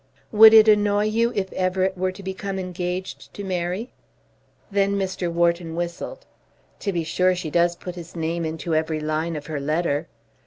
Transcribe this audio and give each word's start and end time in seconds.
"Would 0.31 0.51
it 0.55 0.67
annoy 0.67 1.03
you 1.03 1.31
if 1.35 1.53
Everett 1.53 1.95
were 1.95 2.11
to 2.11 2.23
become 2.23 2.57
engaged 2.57 3.31
to 3.35 3.43
Mary?" 3.43 3.91
Then 4.71 4.95
Mr. 4.95 5.31
Wharton 5.31 5.75
whistled. 5.75 6.25
"To 6.79 6.91
be 6.91 7.03
sure 7.03 7.35
she 7.35 7.51
does 7.51 7.75
put 7.75 7.93
his 7.93 8.15
name 8.15 8.43
into 8.43 8.73
every 8.73 8.99
line 8.99 9.35
of 9.35 9.45
her 9.45 9.59
letter. 9.59 10.07